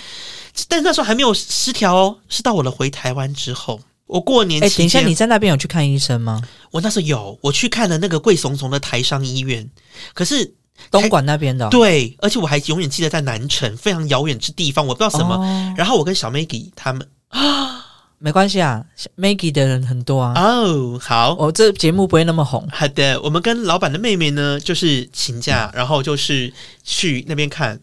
[0.68, 6.40] 但是那时候还没有失调哦，是到我了回台湾之后，我过年哎，期等一下，你在那边有去看医生吗？
[6.70, 9.70] 我那时候有我去看了那个贵怂怂的台商医院，
[10.14, 10.54] 可是
[10.90, 15.36] 东莞那边的哦、对，而且我还永远记得在南城非常遥远之地方，我不知道什么。
[15.36, 17.06] 哦然后我跟小 Maggie 他们
[18.22, 18.84] 没关系啊
[19.18, 21.34] ，Maggie 的人很多啊，哦，好。
[21.34, 22.64] 我、这节目不会那么红。
[22.70, 26.52] 好的，我们跟老板的妹妹呢，就是请假，然后就是
[26.84, 27.80] 去那边看，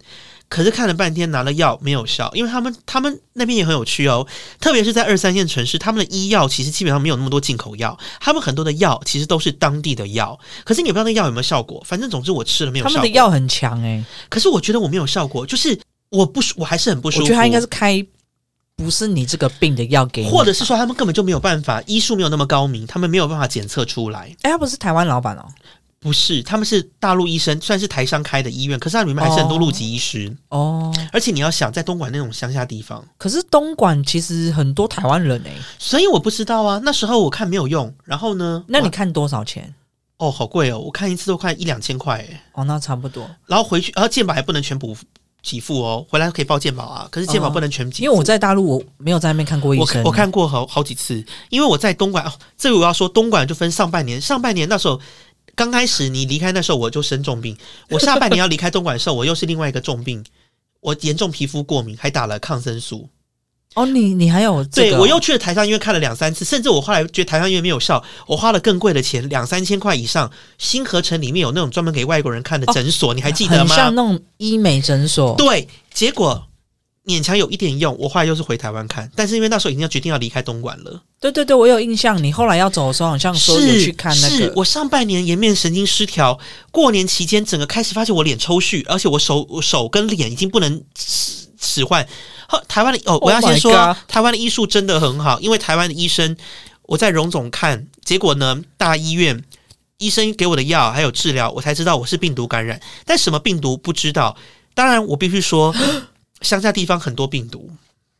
[0.47, 4.25] 可是看了半天拿了药没有效，因为他们他们那边也很有趣哦，
[4.61, 13.01] 特别是在二三线城市，他们的医药其实基本上没有那么多进口药，他们很多的药其实都是当地的药，可是你不知道那药有没有效果，反正总之我吃了没有效果。
[13.01, 15.77] 们的药很强哎、可是我觉得我没有效果，就是
[16.09, 17.23] 我不舒，我还是很不舒服。
[17.23, 18.01] 我觉得他应该是开
[18.79, 24.33] 不是你这个病的药给你，或者是说他们根本就没有办法，医术没有那么高明，他们没有办法检测出来。
[24.43, 25.45] 哎，他不是台湾老板哦，
[25.99, 30.33] 不是，他们是大陆医生，算是台商开的医院，可是它里面还是很多陆籍医师。
[30.47, 36.79] 哦，而且你要想，在东莞那种乡下地方，可是东莞其实很多台湾人哎、所以我不知道啊。
[36.81, 38.63] 那时候我看没有用，然后呢？
[38.69, 39.75] 那你看多少钱？
[40.19, 42.43] 哦，好贵哦，我看一次都快一两千块哎。
[42.53, 44.95] 哦，那差不多，然后回去，然后健保还不能全补
[45.41, 48.03] 给付哦，回来可以报健保啊，可是健保不能全给付。
[48.03, 54.99] 因为我在大陆我没有在那边看过医我生，我看过好好几次，因为我在东莞哦，这个我要说，东莞就分上半年，上半年那时候
[55.55, 57.57] 刚开始你离开那时候我就生重病，
[57.89, 60.23] 我下半年要离开东莞的时候，我又是另外一个重病，
[60.81, 63.09] 我严重皮肤过敏，还打了抗生素。
[63.75, 70.29] 哦，你你还有这个哦、对我又去了台商医院看了两三次，甚至我后来觉得台商医院没有效，我花了更贵的钱，两三千块以上。
[70.57, 73.93] 新合成里面有那种专门给外国人看的诊所，你还记得吗像？
[73.93, 76.47] 那种医美诊所，对，结果
[77.05, 81.01] 勉强有一点用，我后来又是回台湾看，但是因为那时候已经要决定要离开东莞了。
[81.21, 82.21] 对对对，我有印象。
[82.23, 86.37] 你后来要走的时候，好像说有是去看那个，是我上半年颜面神经失调，
[86.71, 90.81] 过年期间整个开始发现我脸抽搐，而且我手我手跟脸已经不能
[91.59, 92.07] 使使唤。
[92.67, 96.35] 台湾的哦，我要 Oh 先说台湾的医术真的很好，因为台湾的医生
[96.83, 99.43] 我在荣总看，结果呢大医院。
[100.01, 104.33] 医生给我的药还有治疗，我才知道我是病毒感染，但什么病毒不知道。
[104.73, 105.75] 当然，我必须说，
[106.39, 107.69] 乡下地方很多病毒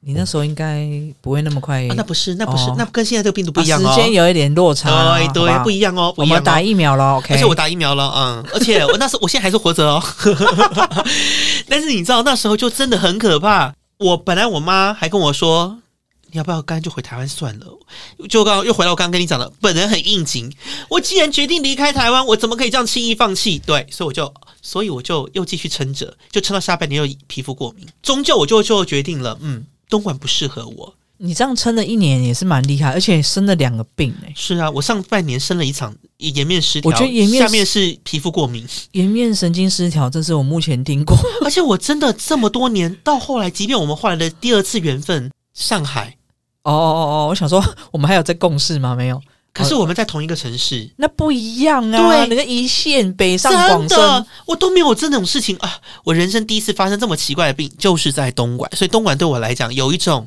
[0.02, 0.86] 你那时候应该
[1.22, 3.90] 不会那么快，啊，那不是，那不是，哦那跟现在这个病毒不啊一样哦。
[3.94, 6.40] 时间有一点落差，对对，不一样哦，不我一样、哦。
[6.40, 7.34] 们打疫苗了，OK？
[7.34, 10.04] 而且我打疫苗了，嗯，而且我那时候我现在还是活着哦。
[11.70, 13.74] 但是你知道那时候就真的很可怕。
[13.98, 15.80] 我本来我妈还跟我说，
[16.32, 17.66] 你要不要干脆就回台湾算了？
[18.28, 20.52] 就刚又回到我刚刚跟你讲的，本人很应景。
[20.90, 23.60] 我既然决定离开台湾，我怎么可以这样轻易放弃？
[23.60, 30.96] 对，所以我就，所以我就又继续撑着，就撑到下半年又皮肤过敏，终究我就就决定了，嗯，东莞不适合我。
[31.22, 38.66] 你这样撑了一年也是蛮厉害，而且生了两个病哎、是啊，我上半年生了一场颜面失调，我觉得颜面下面是皮肤过敏。
[38.94, 41.18] 颜面神经失调，这是我目前听过。
[41.44, 46.16] 而且我真的这么多年到后来，即便我们换来的第二次缘分，上海，
[46.64, 48.96] 哦哦哦哦，我想说我们还有在共事吗？
[48.96, 49.22] 没有，
[49.54, 51.98] 可是我们在同一个城市，那不一样啊。
[51.98, 55.82] 对那个一线北上广深，我都没有这种事情啊！
[56.06, 60.26] 我人生第一次发生这么奇怪的病，就是在东莞，所以东莞对我来讲有一种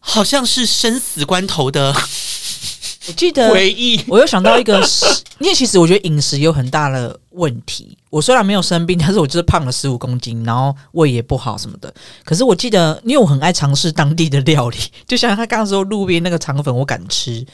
[0.00, 1.94] 好像是生死关头的
[3.08, 4.02] 我记得回忆。
[4.08, 5.06] 我又想到一个是，
[5.40, 7.96] 因为其实我觉得饮食有很大的问题。
[8.10, 11.92] 我虽然没有生病， 但是我就是胖了十五公斤，然后胃也不好什么的。
[12.24, 17.44] 可是我记得，因为我很爱尝试当地的料理，就像他刚刚说路边那个肠粉，我敢吃。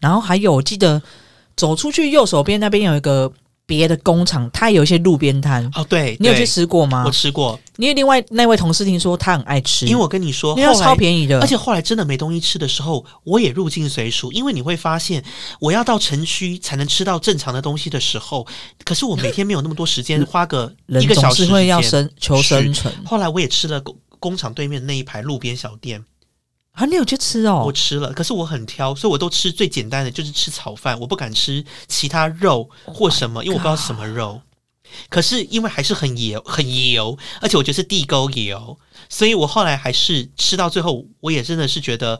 [0.00, 1.00] 然后还有，我记得
[1.56, 3.32] 走出去右手边那边有一个
[3.66, 5.68] 别的工厂，它有一些路边摊。
[5.74, 7.02] 哦，对，你有去吃过吗？
[7.04, 7.10] 我？
[7.10, 15.24] 吃过，因为另外那位同事听说他很爱吃，因为我跟你说，因超便宜的，而且后来真的没东西吃的时候，我也入境随俗，因为你会发现，
[15.60, 18.46] 我要到城区才能吃到正常的东西的时候，
[18.84, 22.92] 可是我每天没有那么多时间，花个一个小时会要生求生存。
[23.04, 26.04] 后来我也吃了工工厂对面那一排路边小店，
[26.76, 26.84] 啊！
[26.84, 27.72] 你有去吃哦我？
[27.72, 34.40] 吃了，可是我很挑，所以我都吃最简单的，就是吃炒饭，我不敢吃其他肉或什么因为我不知道是什么肉。
[35.08, 42.18] 可是因为还是很油，很油，而且我觉得是地沟油，所以我后来还是吃到最后，我也真的是觉得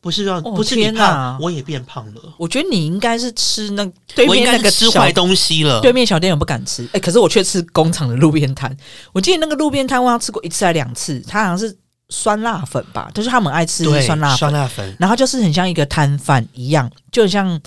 [0.00, 2.34] 不是让、哦不是你天哪胖，我也变胖了。
[2.38, 5.80] 我觉得你应该是吃那对面那个吃坏东西了。
[5.80, 8.74] 对面小店我不敢吃，哎、可是我却吃工厂的路边摊。
[9.12, 11.76] 我记得那个路边摊我好像吃过一次还两次，它好像是
[12.08, 17.60] 酸辣粉吧，就是他们爱吃对，酸辣粉，酸辣粉，然后就是很像一个摊贩一样，就很像。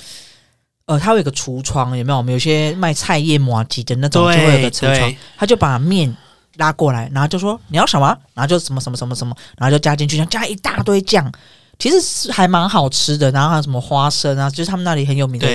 [0.87, 2.17] 呃，它会有个橱窗，有没有？
[2.17, 6.13] 我们有些卖菜叶麻吉的那种，就会有个橱窗，他就把面
[6.57, 11.31] 拉过来，然后就说你要什么，然后就什么什么什么什么，然后就加进去，像加一大堆酱，
[11.79, 13.31] 其实是还蛮好吃的。
[13.31, 15.47] 然后还有什么花生啊，就是他们那里很有名的，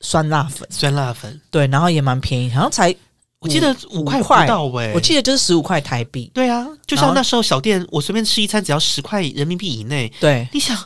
[0.00, 2.92] 酸辣粉，酸辣粉，对，然后也蛮便宜，好像才
[3.40, 10.12] 我记得五块不到哎、我记得就是十五块台币，对啊，就像那时候小店，我随便吃一餐只要十块人民币以内。
[10.20, 10.46] 对。
[10.52, 10.76] 你想，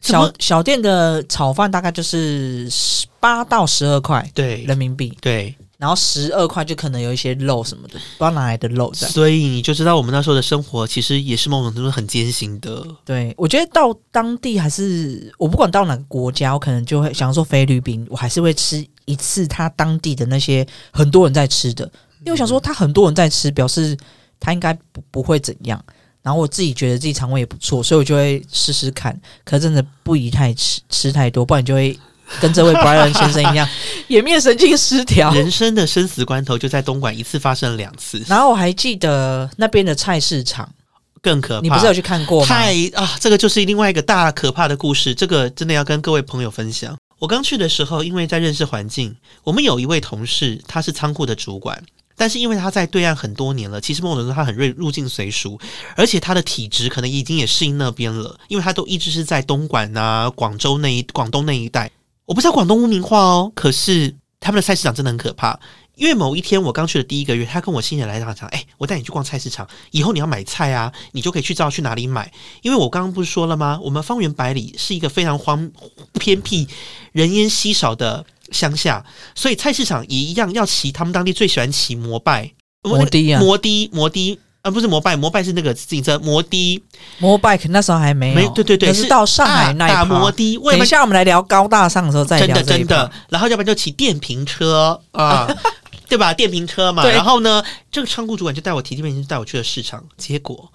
[0.00, 4.64] 小小店的炒饭大概就是十八到十二块对。
[4.64, 9.08] 人民币，对，然后十二块就可能有一些肉什么的，不知道哪来的肉在。
[9.08, 12.86] 所以你就知道我们那时候的生活其实也是某种程度很艰辛的。
[13.02, 21.84] 对，我觉得到当地还是我不管到哪个国家，我可能就会想说菲律宾，我还是会吃一次他当地的那些很多人在吃的，
[22.20, 23.96] 因为我想说他很多人在吃，表示
[24.38, 25.82] 他应该不不会怎样。
[26.22, 29.18] 然后我自己觉得自己肠胃也不错，所以我就会试试看。
[29.42, 31.98] 可是真的不宜太吃吃太多，不然你就会
[32.38, 33.68] 跟这位 Brian 先生一样，
[34.08, 35.32] 颜面神经失调。
[35.32, 40.72] 人生的生死关头就在东莞一次发生了两次，然后我还记得那边的菜市场，
[41.20, 41.62] 更可怕。
[41.62, 42.46] 你不是有去看过吗？
[42.46, 46.96] 太啊，这个就是另外一个大可怕的故事，这个真的要跟各位朋友分享。
[47.18, 49.14] 我刚去的时候，因为在认识环境，
[49.44, 51.82] 我们有一位同事，他是仓库的主管，
[52.16, 55.60] 但是因为他在对岸很多年了，其实某种程度他很入入境随俗，
[55.96, 61.90] 而且他的体质可能已经也适应那边了，因为他都一直是在东莞啊、广州那一、广东那一带。
[62.30, 65.58] 我不知道广东污名化哦，可是他们的菜市场真的很可怕。
[65.96, 72.32] 因为某一天我刚去的第一个月，他跟我新人来潮讲：“哎，我带你去逛菜市场，以后你要买菜啊，你就可以去知道去哪里买。
[72.62, 73.80] 因为我刚刚不是说了吗？
[73.82, 75.72] 我们方圆百里是一个非常荒
[76.20, 76.68] 偏僻、
[77.10, 82.52] 人烟稀少的乡下，所以菜市场也一样要骑他们当地最喜欢骑摩拜、
[82.84, 86.82] 摩的啊摩的、摩的。”啊，不是摩拜，摩拜是那个自行车，摩的。
[87.18, 95.48] 摩 bike 那时候还没有，没对对对那是到上海那一大趴摩的，为什么等一下我们来聊高大上的时候再聊真的。，然后要不然就骑电瓶车啊，
[96.10, 96.34] 对吧？
[96.34, 97.08] 电瓶车嘛。
[97.08, 100.70] 然后呢，这个仓库主管就带我提电瓶车带我去了市场，结果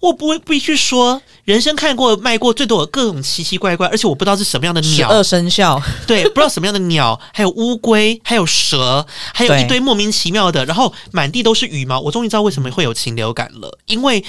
[0.00, 12.00] 我不会必须说，人生看过卖过最多的各种奇奇怪怪，而且我不知道是什么样的鸟，十二生肖， 对，不知道什么样的鸟，还有乌龟，还有蛇，还有一堆莫名其妙的，然后满地都是羽毛。
[12.00, 14.24] 我终于知道为什么会有禽流感了，因为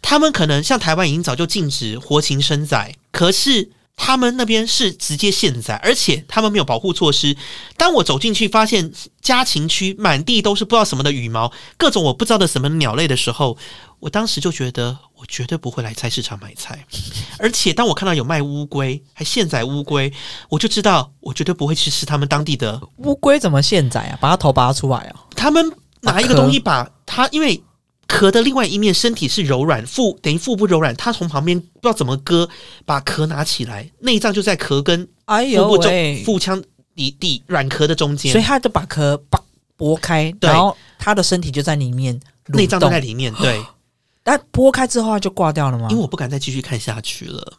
[0.00, 3.70] 他们可能像台湾已经早就禁止活禽生宰，可是。
[3.96, 7.36] 他们那边是直接现宰，而且他们没有保护措施。
[7.76, 13.56] 当我走进去，发现家禽区满地都是不知道什么的羽毛，各种我不知道的什么鸟类的时候，
[13.98, 16.86] 我当时就觉得我绝对不会来菜市场买菜。
[17.40, 20.12] 而且当我看到有卖乌龟，还现宰乌龟，
[20.50, 22.80] 我就知道我绝对不会去吃他们当地的。
[22.98, 24.18] 乌龟怎么现宰啊？
[24.20, 25.24] 把它头拔出来啊？
[25.34, 27.60] 他们拿一个东西把它，因为
[28.06, 32.48] 壳的另外一面身体是柔软，腹等于腹部柔软，它从旁边不知道怎么割，
[32.84, 35.92] 把壳拿起来，内脏就在壳跟哎腹部中！
[36.24, 36.62] 腹腔
[36.94, 39.40] 底底软壳的中间，所以他就把壳拔
[39.76, 43.32] 剥开，对然后他的身体就在里面内脏都在里面。
[43.34, 43.60] 对，
[44.22, 45.88] 但剥开之后它就挂掉了吗？
[45.90, 47.52] 因为我不敢再继续看下去了。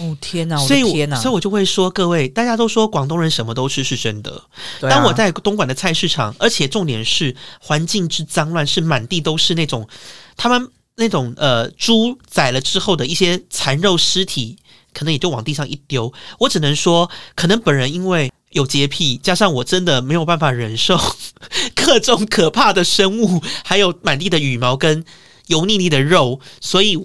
[0.00, 1.20] 哦天哪，我所以我，的天哪！
[1.20, 4.32] 所以我就会说，各位，大家都说广东人什么都吃，是真的。
[4.80, 9.88] 啊当我在东莞的菜市场，而且重点是环境之脏乱，是满地都是那种
[10.36, 14.56] 他们那种呃猪宰了之后的一些残肉尸体，
[14.92, 16.12] 可能也就往地上一丢。
[16.38, 18.32] 我只能说，可能本人因为。
[18.50, 20.98] 有洁癖，加上我真的没有办法忍受
[21.76, 25.04] 各种可怕的生物，还有满地的羽毛跟
[25.46, 26.98] 油腻腻的肉，所以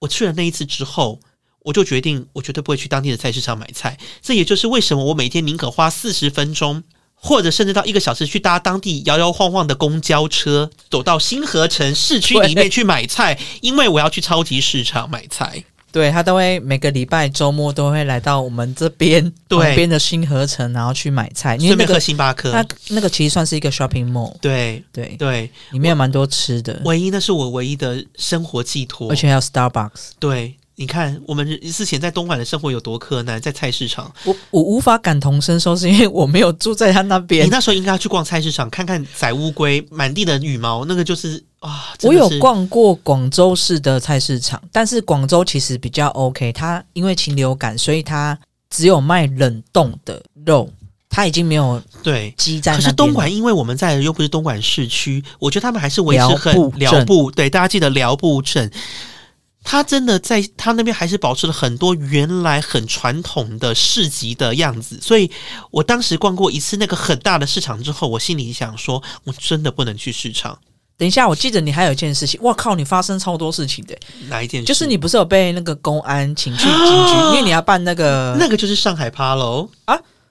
[0.00, 1.20] 我去了那一次之后，
[1.62, 3.98] 我就决定，我绝对不会去当地的菜市场买菜。
[4.22, 6.82] 这也就是为什么我每天宁可花四十分钟，
[7.14, 15.64] 或者甚至到一个小时去搭当地摇摇晃晃的公交车，走到新河城市区里面去买菜，因为我要去超级市场买菜。
[15.92, 22.64] 对他都会每个礼拜周末都会来到我们这边对旁边的新河城，然后去买菜，因为顺便喝那个星巴克它。
[22.90, 29.10] 那个其实算是一个 shopping mall，对对，对，里面有蛮多吃的，唯一那是我唯一的生活寄托。
[29.10, 30.10] 而且还有 Starbucks。
[30.20, 34.10] 对，你看我们之前在东莞的生活有多困难，在菜市场。
[34.24, 37.50] 我我无法感同身受，是因为我没有住在他那边你。
[37.50, 48.38] 那时候应该要去逛菜市场，看看宰乌龟，满地的羽毛，那个就是啊，真我有逛过广州市的菜市场，但是广州其实比较 OK，它因为禽流感，所以它
[48.70, 50.66] 只有卖冷冻的肉，
[51.10, 52.32] 它已经没有对。
[52.38, 52.84] 鸡在那边了。
[52.84, 57.30] 可是东莞，因为我们在又不是东莞市区，我觉得他们还是维持很寮步镇寮步。
[57.30, 58.70] 对，大家记得寮步镇，
[59.62, 64.98] 他真的在他那边还是保持了很多原来很传统的市集的样子。
[65.00, 65.30] 所以
[65.70, 70.58] 我当时逛过一次那个很大的市场之后，我心里想说，我真的不能去市场。
[70.96, 73.96] 等一下，我记得你还有一件事情，我靠，你发生超多事情的，
[74.28, 74.66] 哪一件事？
[74.66, 79.68] 就是你不是有被那个公安请去警局， 因为你要办那个那个就是上海趴喽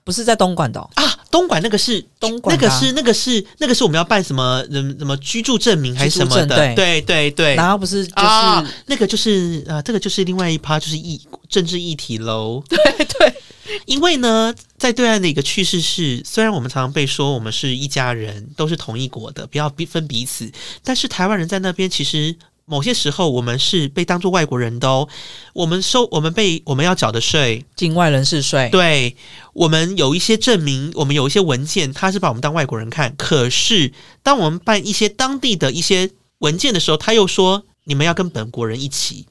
[0.04, 1.16] 不是在东莞的、哦，啊！
[1.32, 6.74] 东莞那个是东莞啊那个是那个是那个是我们要办什么人什么居住证明还是什么的？
[6.74, 7.56] 对对对。
[7.56, 12.64] 然后不是就是、啊，那个就是啊、这个就是另外一趴，就是议政治议题喽。
[12.68, 13.34] 对对，
[13.86, 20.52] 因为呢，在对岸的一个趋势是，虽然我们常常被说我们是一家人，都是同一国的，不要分彼此，
[20.84, 22.36] 但是台湾人在那边其实。
[22.70, 25.10] 某些时候，我们是被当做外国人的哦。
[25.54, 29.16] 我们收，我们被我们要缴的税，境外人士税，对
[29.54, 33.16] 我们有一些证明，我们有一些文件，他是把我们当外国人看。
[33.18, 33.92] 可是，
[34.22, 39.26] 当我们办一些当地的一些文件的时候，他又说你们要跟本国人一起。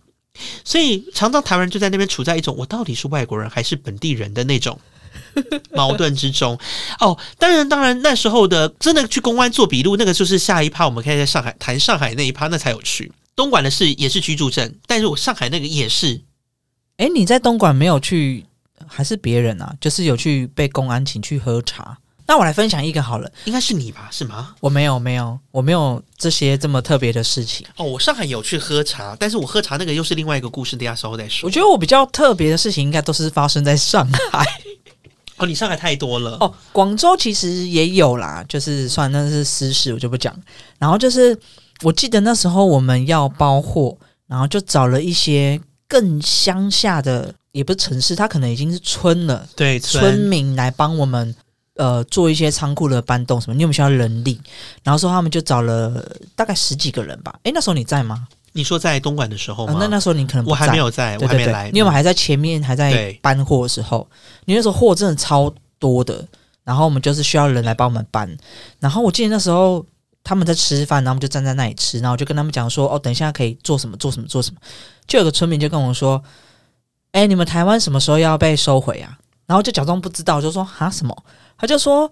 [0.64, 4.78] 所以，常常台湾人就在那边处在一种我到底是外国人还是本地人的那种
[5.72, 6.58] 矛盾之中。
[7.00, 13.10] 哦，当然，当然，那时候的真的去公安做笔录，那个就是下一趴，我们可以在上海谈上海那一趴，那才有趣。
[13.38, 16.22] 东莞的是也是居住证，但是我上海那个也是
[16.96, 18.44] 哎，你在东莞没有去，
[18.84, 19.72] 还是别人啊？
[19.80, 21.96] 就是有去被公安请去喝茶。
[22.26, 24.08] 那我来分享一个好了，应该是你吧？
[24.10, 24.56] 是吗？
[24.58, 27.64] 我没有没有，我没有这些这么特别的事情。
[27.76, 31.46] 哦，我上海有去喝茶，但是我喝茶那个又是另外一个故事，等一下稍后再说。
[31.46, 34.44] 我觉得我比较特别的事情，应该都是发生在上海。
[35.38, 40.36] 哦，你上海太多了哦，广州其实也有啦，就是算那是私事，我就不讲。
[40.80, 41.38] 然后就是
[41.82, 51.34] 我记得那时候我们要包货，然后就找了一些更乡下的，也不是城市，它可能已经是村了，对村民来帮我们
[51.76, 54.40] 呃做一些仓库的搬动什么，你有没有需要人力？
[54.82, 56.04] 然后说他们就找了
[56.34, 57.38] 大概十几个人吧。
[57.44, 58.26] 诶，那时候你在吗？
[58.52, 61.68] 你说在东莞的时候那那时候你可能不我还没有在，我还没来。
[61.68, 64.08] 因为我们还在前面还在搬货的时候，
[64.46, 66.26] 你那时候货真的超多的，
[66.64, 68.36] 然后我们就是需要人来帮我们搬。
[68.80, 69.84] 然后我记得那时候
[70.28, 74.60] 他们在吃饭，然后我们就站在那里吃，然后我就跟他们讲说：“哦，等一下可以做什么做什么做什么。”
[75.08, 76.22] 就有个村民就跟我说
[77.12, 79.16] ：“哎，你们台湾什么时候要被收回啊？”
[79.48, 81.16] 然后就假装不知道，就说：“哈什么？”
[81.56, 82.10] 他就说。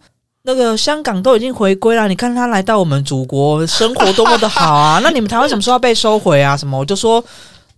[0.49, 5.01] 那个香港都已经回归了，你看他来到我们祖国，生活多么的好啊！
[5.03, 6.57] 那你们台湾什么时候要被收回啊？
[6.57, 6.79] 什么？
[6.79, 7.21] 我就说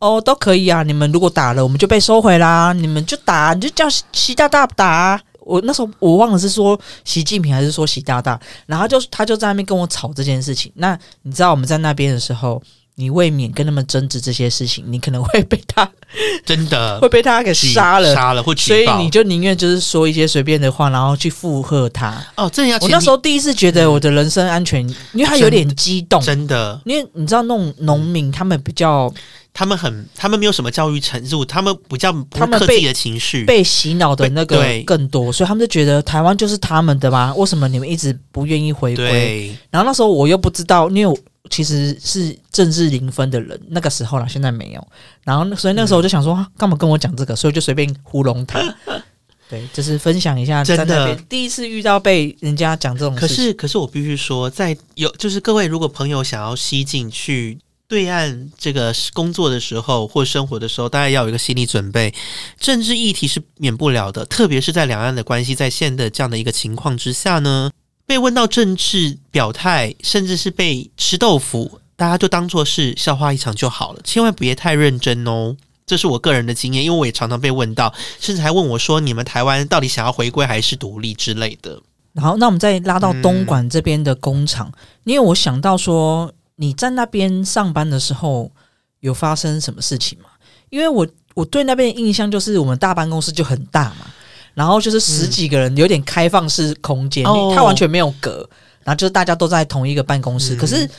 [0.00, 0.82] 哦，都可以啊。
[0.82, 2.74] 你们如果打了，我们就被收回啦。
[2.74, 5.18] 你们就打，你就叫习习大大打啊。
[5.48, 10.70] 我那时候我忘了是说习近平还是说习大大，然后就他就在那边跟我吵这件事情。
[10.74, 12.62] 那你知道我们在那边的时候，
[12.96, 15.90] 你未免跟他们争执这些事情，你可能会被他
[16.44, 16.98] 真的。
[17.00, 18.14] 会被他给杀了。
[18.14, 22.22] 杀了或所以你就宁愿就是说一些随便的话，然后去附和他。
[22.36, 29.12] 哦，这要我那时候第一次觉得我的人身安全，因为他有点激动，真的，因为你知道那种农民他们比较
[29.58, 33.44] 他们很，他们没有什么教育程度，他们比较不他们被会克自己的情绪。
[33.44, 39.52] 被洗脑的那个更多，所以他们就觉得台湾就是他们的嘛，为什么你们一直不愿意回归？
[39.68, 41.18] 然后那时候我又不知道，因为我
[41.50, 44.88] 其实是政治零分的人，那个时候啦，现在没有。
[45.24, 47.34] 然后所以那时候我就想说，啊干嘛跟我讲这个？
[47.34, 48.62] 所以我就随便糊弄他。
[49.50, 53.28] 对，就是分享一下在真的那边第一次遇到被人家讲这种事情。
[53.28, 62.12] 可是，可是我必须说，在有就是各位，如果朋友想要吸进去对岸这个工作的时候或生活的时候，大家要有一个心理准备，
[62.60, 67.70] 政治议题是免不了的，特别是在两岸的关系在现的这样的一个情况之下呢，
[68.06, 75.56] 被问到政治表态，甚至是被吃豆腐，大家就当做是笑话一场就好了，千万别太认真哦。
[75.86, 81.80] 这是我个人的经验，因为我也常常被问到，甚至还问我说：“你们台湾到底想要回归还是独立之类的。
[82.12, 84.70] 然后，那我们再拉到东莞这边的工厂，
[85.04, 86.30] 因为我想到说
[86.60, 88.52] 你在那边上班的时候
[89.00, 90.26] 有发生什么事情吗？
[90.70, 94.06] 因为我我对那边的印象就是我们大办公室就很大嘛，
[94.54, 98.48] 然后就是十几个人，有点开放式空间，哦它完全没有隔，
[98.84, 100.90] 然后就是大家都在同一个办公室，嗯可是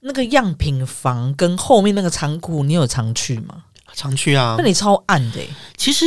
[0.00, 3.62] 那个样品房跟后面那个仓库，你有常去吗？？”
[3.94, 5.48] 常去啊那，里超暗的、欸，
[5.78, 6.04] 其实，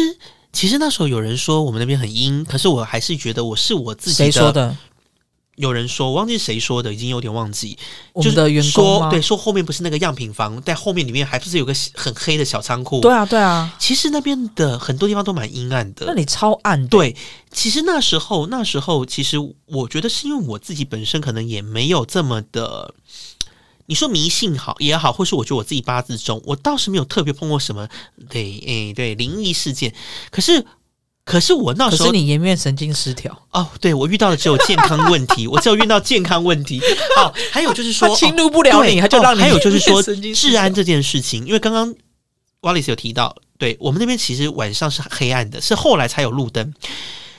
[0.53, 4.51] 其实那时候有人说我们那边很阴，可是我还是觉得我是我自己谁说？
[4.51, 4.75] 的？
[5.59, 7.77] 有人说，我忘记谁说的，已经有点忘记。
[8.15, 9.07] 就是的员工吗？
[9.07, 13.01] 说对，说后面不是那个样品房，在后面里面还不是有个很黑的小仓库？
[13.01, 16.05] 对，啊，对啊，其实那边的很多地方都蛮阴暗的。
[16.05, 16.87] 那里超暗的。
[16.87, 17.13] 对，
[17.51, 22.93] 其实那时候那时候，其实我觉得是因为我自己本身可能也没有这么的。
[23.87, 27.89] 你说迷信好也好，或是我觉得我自己八字中，我倒是没有特别碰过什么
[28.29, 29.93] 对诶、对灵异事件。
[30.29, 30.63] 可是，
[31.29, 36.81] 可是我那时候可是你颜面神经失调，哦，对我遇到的只有健康问题， 我只有遇到健康问题。
[37.15, 41.93] 好，还有就是说，侵入不了你，对他就让你、哦还有就是说治安这件事情，因为刚刚
[42.61, 46.73] Wallace 有提到，对我们那边其实晚上是黑暗的，是后来才有路灯。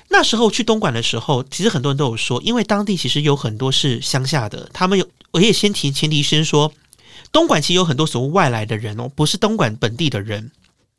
[0.08, 6.72] 那时候去东莞的时候，其实很多人都有说，因为当地其实有很多是乡下的，他们有，我也先提前提先说，
[7.32, 10.52] 东莞其实有很多所谓外来的人哦，不是东莞本地的人。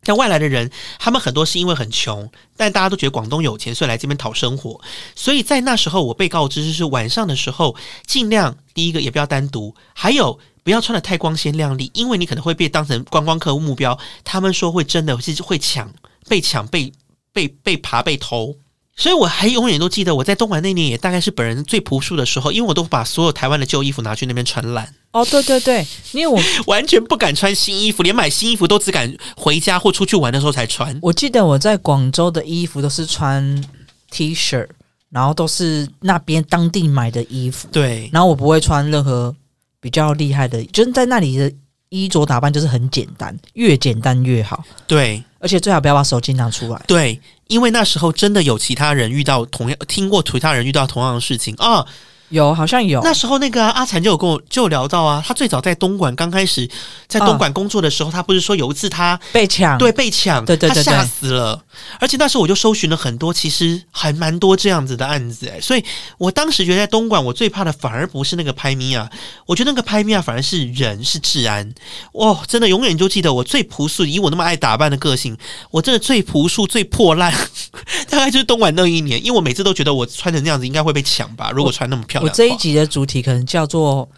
[0.03, 4.81] 像外来的人，他们很多是因为很穷，但大家都觉得广东有钱，所以来这边讨生活。
[5.15, 7.75] 所以在那时候，我被告知就是晚上的时候，
[8.07, 13.97] 尽量第一个也不要单独，还有不要穿的太光鲜亮丽，因为你可能会被当成观光客目标。
[14.23, 15.93] 他们说会真的是会抢、
[16.27, 16.91] 被抢、被
[17.31, 18.55] 被被扒、被偷。
[19.01, 24.93] 所以我还永远都记得，我在东莞那年也大概是本人最朴素的时候，因为我都把所有台湾的旧衣服拿去那边穿烂。
[25.11, 26.39] 哦，对对对，因为我
[26.71, 30.95] 完全不敢穿新衣服，连买新衣服都只敢回家或出去玩的时候才穿。
[31.01, 33.63] 我记得我在广州的衣服都是穿
[34.11, 34.67] T 恤，
[35.09, 39.35] 然后都是那边当地买的衣服，对，然后我不会穿任何
[39.79, 41.51] 比较厉害的，就是在那里的
[41.91, 46.81] 衣着打扮就是很简单，越简单越好，对，而且最好不要把手机拿出来。
[46.87, 51.85] 对，因为那时候真的有其他人遇到同样听过其他人遇到同样的事情啊。
[52.29, 53.01] 有，好像有。
[53.03, 56.65] 那时候那个阿婵就有跟我就聊到啊，他最早在东莞刚开始
[57.09, 61.61] 在东莞工作的时候，他不是说有一次他被抢，对被抢，对对对，他吓死了。
[61.99, 65.83] 而且那时候我就搜寻了很多，其实还蛮多这样子的案子哎，所以
[66.17, 69.09] 我当时觉得在东莞，我最怕的反而不是那个拍咪啊，
[69.45, 71.73] 我觉得那个拍咪啊反而是人是治安。
[72.13, 75.37] 哇，真的永远就记得我最朴素，以我那么爱打扮的个性，
[75.71, 77.33] 我真的最朴素最破烂，
[78.09, 82.29] 大概就是东莞那一年，因为我每次都觉得我穿成那样子应该会被抢吧，如果穿那么漂亮。
[82.29, 84.09] 我这一集的主题可能叫做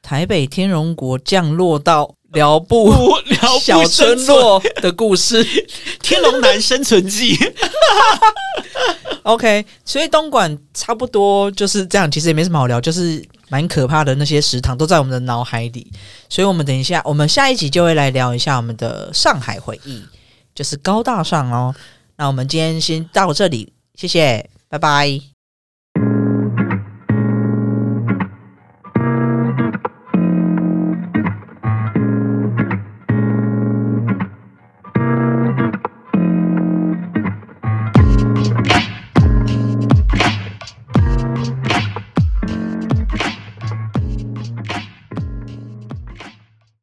[0.00, 2.14] 台北天荣国降落到。
[2.32, 2.92] 辽布
[3.60, 5.44] 小村落的故事，
[6.00, 7.36] 《天龙男生存记》。
[9.22, 15.90] OK，所以东莞差不多就是这样，其实也没什么好聊，就是蛮可怕的那些食堂都在我们的脑海里。
[16.28, 20.02] 所以我们等一下，我们下一集就会来聊一下我们的上海回忆，
[20.54, 21.74] 就是高大上哦。
[22.16, 25.31] 那我们今天先到这里，谢谢，拜拜。